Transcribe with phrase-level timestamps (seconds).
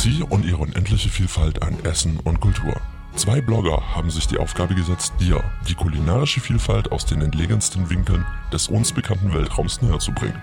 [0.00, 2.74] Galaxie und ihre unendliche Vielfalt an Essen und Kultur.
[3.16, 8.24] Zwei Blogger haben sich die Aufgabe gesetzt, dir die kulinarische Vielfalt aus den entlegensten Winkeln
[8.50, 10.40] des uns bekannten Weltraums näher zu bringen.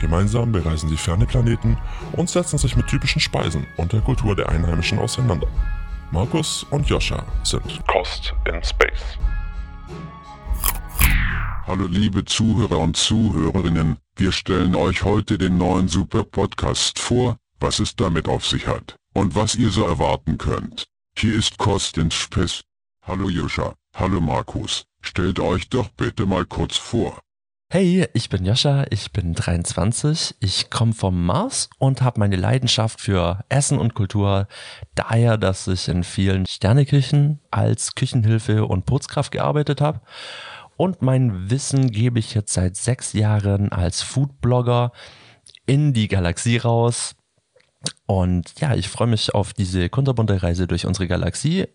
[0.00, 1.78] Gemeinsam bereisen sie ferne Planeten
[2.14, 5.46] und setzen sich mit typischen Speisen und der Kultur der Einheimischen auseinander.
[6.10, 9.16] Markus und Joscha sind Cost in Space.
[11.68, 17.78] Hallo liebe Zuhörer und Zuhörerinnen, wir stellen euch heute den neuen Super Podcast vor, was
[17.80, 20.86] es damit auf sich hat und was ihr so erwarten könnt.
[21.16, 22.62] Hier ist Kost in Space.
[23.02, 27.20] Hallo Joscha, hallo Markus, stellt euch doch bitte mal kurz vor.
[27.70, 32.98] Hey, ich bin Joscha, ich bin 23, ich komme vom Mars und habe meine Leidenschaft
[32.98, 34.48] für Essen und Kultur
[34.94, 40.00] daher, dass ich in vielen Sterneküchen als Küchenhilfe und Putzkraft gearbeitet habe.
[40.78, 44.92] Und mein Wissen gebe ich jetzt seit sechs Jahren als Foodblogger
[45.66, 47.16] in die Galaxie raus.
[48.06, 51.66] Und ja, ich freue mich auf diese kunterbunte Reise durch unsere Galaxie.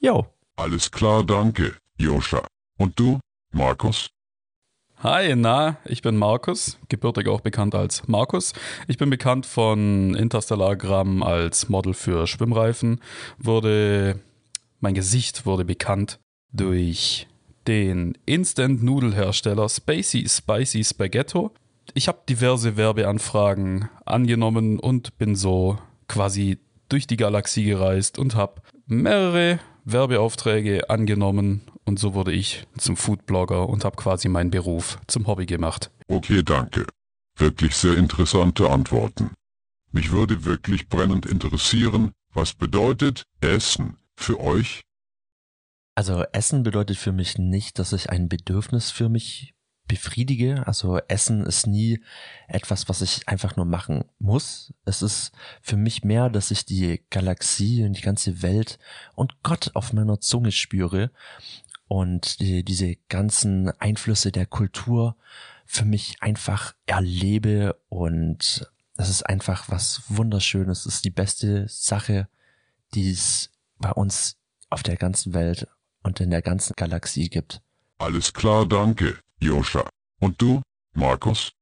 [0.00, 0.26] Jo.
[0.56, 2.46] Alles klar, danke, Joscha.
[2.78, 3.20] Und du,
[3.52, 4.10] Markus?
[5.02, 8.52] Hi, na, ich bin Markus, gebürtig auch bekannt als Markus.
[8.86, 13.00] Ich bin bekannt von Interstellargramm als Model für Schwimmreifen.
[13.36, 14.20] Wurde,
[14.78, 16.20] mein Gesicht wurde bekannt
[16.52, 17.26] durch
[17.66, 21.52] den Instant-Nudelhersteller Spacey Spicy Spaghetto.
[21.94, 26.58] Ich habe diverse Werbeanfragen angenommen und bin so quasi
[26.88, 33.68] durch die Galaxie gereist und habe mehrere Werbeaufträge angenommen und so wurde ich zum Foodblogger
[33.68, 35.90] und habe quasi meinen Beruf zum Hobby gemacht.
[36.08, 36.86] Okay, danke.
[37.36, 39.30] Wirklich sehr interessante Antworten.
[39.90, 44.82] Mich würde wirklich brennend interessieren, was bedeutet Essen für euch?
[45.94, 49.52] Also Essen bedeutet für mich nicht, dass ich ein Bedürfnis für mich
[49.92, 50.66] befriedige.
[50.66, 52.00] Also Essen ist nie
[52.48, 54.72] etwas, was ich einfach nur machen muss.
[54.86, 58.78] Es ist für mich mehr, dass ich die Galaxie und die ganze Welt
[59.14, 61.10] und Gott auf meiner Zunge spüre
[61.88, 65.14] und die, diese ganzen Einflüsse der Kultur
[65.66, 70.86] für mich einfach erlebe und es ist einfach was Wunderschönes.
[70.86, 72.28] Es ist die beste Sache,
[72.94, 74.38] die es bei uns
[74.70, 75.68] auf der ganzen Welt
[76.02, 77.60] und in der ganzen Galaxie gibt.
[77.98, 79.88] Alles klar, danke, Joscha.
[80.20, 80.62] Und du,
[80.94, 81.52] Markus?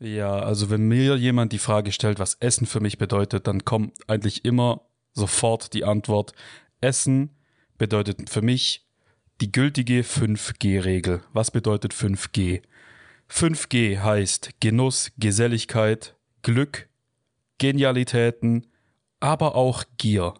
[0.00, 3.96] Ja, also wenn mir jemand die Frage stellt, was Essen für mich bedeutet, dann kommt
[4.08, 6.32] eigentlich immer sofort die Antwort,
[6.80, 7.36] Essen
[7.78, 8.86] bedeutet für mich
[9.40, 11.22] die gültige 5G-Regel.
[11.32, 12.62] Was bedeutet 5G?
[13.30, 16.88] 5G heißt Genuss, Geselligkeit, Glück,
[17.58, 18.66] Genialitäten,
[19.20, 20.34] aber auch Gier.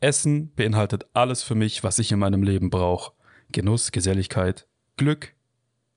[0.00, 3.12] Essen beinhaltet alles für mich, was ich in meinem Leben brauche.
[3.52, 4.66] Genuss, Geselligkeit,
[5.02, 5.34] Glück,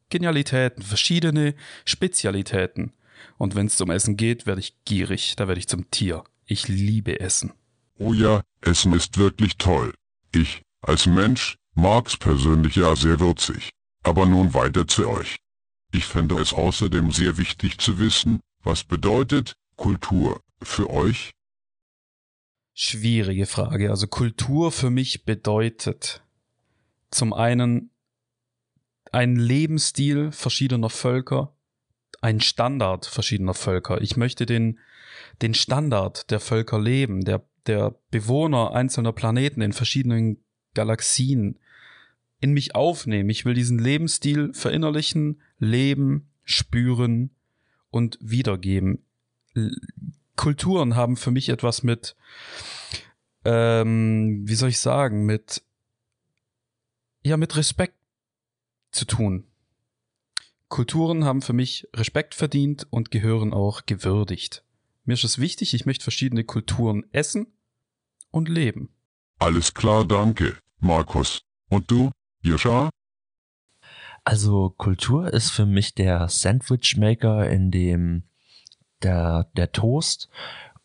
[0.09, 1.53] Genialitäten, verschiedene
[1.85, 2.93] Spezialitäten.
[3.37, 6.23] Und wenn es zum Essen geht, werde ich gierig, da werde ich zum Tier.
[6.45, 7.53] Ich liebe Essen.
[7.99, 9.93] Oh ja, Essen ist wirklich toll.
[10.33, 13.69] Ich, als Mensch, mag's persönlich ja sehr würzig.
[14.01, 15.37] Aber nun weiter zu euch.
[15.91, 21.31] Ich fände es außerdem sehr wichtig zu wissen, was bedeutet Kultur für euch?
[22.73, 23.91] Schwierige Frage.
[23.91, 26.23] Also Kultur für mich bedeutet
[27.11, 27.91] zum einen
[29.15, 31.55] ein Lebensstil verschiedener Völker,
[32.19, 34.01] ein Standard verschiedener Völker.
[34.01, 34.77] Ich möchte den,
[35.41, 40.43] den Standard der Völker leben, der, der Bewohner einzelner Planeten in verschiedenen
[40.73, 41.57] Galaxien
[42.41, 43.29] in mich aufnehmen.
[43.29, 47.29] Ich will diesen Lebensstil verinnerlichen, leben, spüren
[47.91, 49.05] und wiedergeben.
[50.35, 52.17] Kulturen haben für mich etwas mit,
[53.45, 55.63] ähm, wie soll ich sagen, mit,
[57.23, 57.95] ja, mit Respekt
[58.95, 59.45] zu tun.
[60.67, 64.63] Kulturen haben für mich Respekt verdient und gehören auch gewürdigt.
[65.03, 67.47] Mir ist es wichtig, ich möchte verschiedene Kulturen essen
[68.31, 68.89] und leben.
[69.37, 71.41] Alles klar, danke, Markus.
[71.69, 72.11] Und du?
[72.41, 72.89] Joscha?
[74.23, 78.23] Also Kultur ist für mich der Sandwichmaker, in dem
[79.03, 80.29] der, der Toast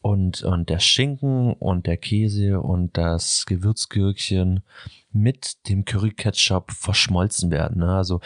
[0.02, 4.62] und, und der Schinken und der Käse und das Gewürzgürkchen
[5.12, 7.80] mit dem Curry-Ketchup verschmolzen werden.
[7.80, 7.94] Ne?
[7.94, 8.20] Also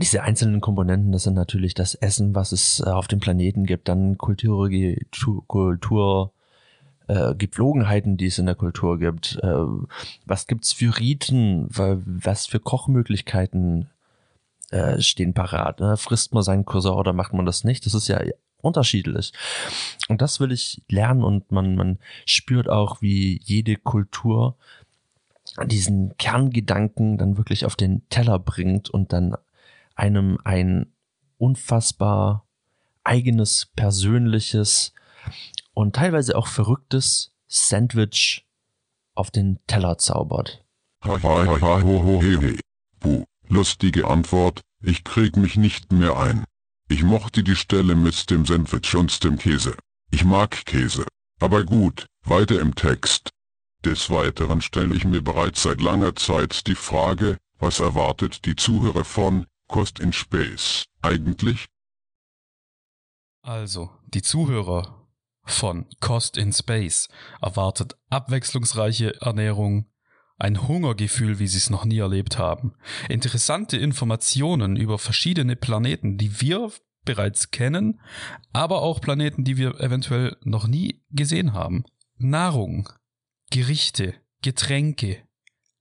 [0.00, 4.18] diese einzelnen Komponenten, das sind natürlich das Essen, was es auf dem Planeten gibt, dann
[4.18, 4.68] Kultur,
[5.46, 6.32] Kultur
[7.08, 9.38] äh, Gepflogenheiten, die es in der Kultur gibt.
[9.42, 9.64] Äh,
[10.24, 11.66] was gibt's für Riten?
[11.68, 13.90] Was für Kochmöglichkeiten
[14.70, 15.80] äh, stehen parat?
[15.80, 15.96] Ne?
[15.96, 17.86] Frisst man seinen Cousin oder macht man das nicht?
[17.86, 18.20] Das ist ja
[18.62, 19.32] unterschiedlich.
[20.08, 24.56] Und das will ich lernen und man, man spürt auch, wie jede Kultur
[25.66, 29.36] diesen Kerngedanken dann wirklich auf den Teller bringt und dann
[29.94, 30.92] einem ein
[31.38, 32.46] unfassbar
[33.04, 34.92] eigenes, persönliches
[35.74, 38.46] und teilweise auch verrücktes Sandwich
[39.14, 40.64] auf den Teller zaubert.
[43.48, 46.44] Lustige Antwort, ich krieg mich nicht mehr ein.
[46.88, 49.76] Ich mochte die Stelle mit dem Sandwich und dem Käse.
[50.10, 51.04] Ich mag Käse.
[51.40, 53.30] Aber gut, weiter im Text.
[53.84, 59.04] Des Weiteren stelle ich mir bereits seit langer Zeit die Frage, was erwartet die Zuhörer
[59.04, 61.66] von Cost in Space eigentlich?
[63.42, 65.08] Also, die Zuhörer
[65.44, 67.08] von Cost in Space
[67.40, 69.90] erwartet abwechslungsreiche Ernährung,
[70.38, 72.74] ein Hungergefühl, wie sie es noch nie erlebt haben,
[73.08, 76.70] interessante Informationen über verschiedene Planeten, die wir
[77.04, 78.00] bereits kennen,
[78.52, 81.84] aber auch Planeten, die wir eventuell noch nie gesehen haben.
[82.18, 82.88] Nahrung,
[83.52, 85.28] Gerichte, Getränke,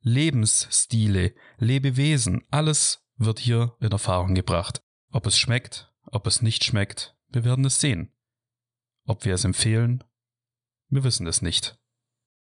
[0.02, 4.84] Lebensstile, Lebewesen, alles wird hier in Erfahrung gebracht.
[5.10, 8.12] Ob es schmeckt, ob es nicht schmeckt, wir werden es sehen.
[9.06, 10.04] Ob wir es empfehlen,
[10.90, 11.80] wir wissen es nicht.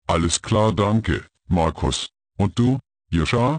[0.05, 2.09] Alles klar, danke, Markus.
[2.35, 2.79] Und du,
[3.09, 3.57] Joscha?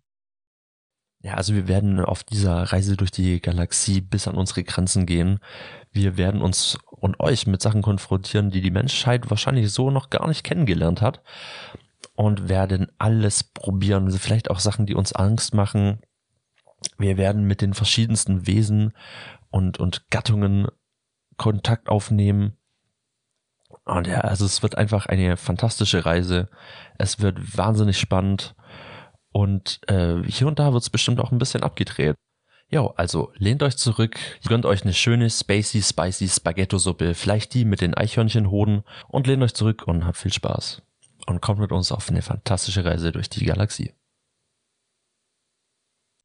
[1.26, 5.40] Ja, also wir werden auf dieser Reise durch die Galaxie bis an unsere Grenzen gehen.
[5.90, 10.28] Wir werden uns und euch mit Sachen konfrontieren, die die Menschheit wahrscheinlich so noch gar
[10.28, 11.22] nicht kennengelernt hat.
[12.14, 15.98] Und werden alles probieren, also vielleicht auch Sachen, die uns Angst machen.
[16.96, 18.92] Wir werden mit den verschiedensten Wesen
[19.50, 20.68] und, und Gattungen
[21.38, 22.56] Kontakt aufnehmen.
[23.84, 26.48] Und ja, also es wird einfach eine fantastische Reise.
[26.98, 28.54] Es wird wahnsinnig spannend.
[29.36, 32.16] Und äh, hier und da wird es bestimmt auch ein bisschen abgedreht.
[32.70, 37.82] Jo, also lehnt euch zurück, gönnt euch eine schöne spacey, spicy Spaghetto-Suppe, vielleicht die mit
[37.82, 40.80] den Eichhörnchenhoden und lehnt euch zurück und habt viel Spaß.
[41.26, 43.92] Und kommt mit uns auf eine fantastische Reise durch die Galaxie.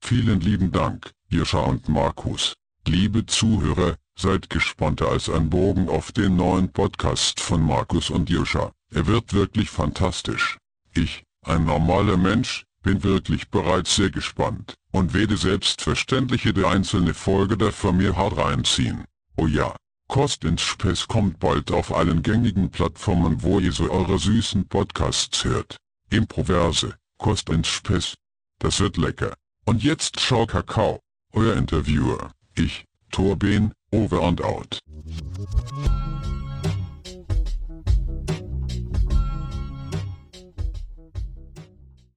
[0.01, 2.53] Vielen lieben Dank, Joscha und Markus.
[2.87, 8.71] Liebe Zuhörer, seid gespannter als ein Bogen auf den neuen Podcast von Markus und Joscha.
[8.89, 10.59] Er wird wirklich fantastisch.
[10.93, 17.57] Ich, ein normaler Mensch, bin wirklich bereits sehr gespannt und werde selbstverständlich jede einzelne Folge
[17.57, 19.05] der von mir hart reinziehen.
[19.37, 19.75] Oh ja,
[20.07, 25.45] Kost ins Spess kommt bald auf allen gängigen Plattformen, wo ihr so eure süßen Podcasts
[25.45, 25.77] hört.
[26.09, 28.15] Improverse, Kost ins Spess.
[28.59, 29.33] Das wird lecker.
[29.65, 30.99] Und jetzt schau Kakao,
[31.31, 32.31] euer Interviewer.
[32.55, 34.79] Ich, Torben, over and out.